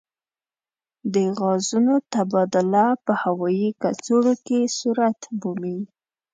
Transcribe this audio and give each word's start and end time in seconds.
د 1.13 1.15
غازونو 1.39 1.95
تبادله 2.13 2.85
په 3.05 3.13
هوايي 3.23 3.69
کڅوړو 3.81 4.33
کې 4.45 4.59
صورت 4.79 5.19
مومي. 5.39 5.79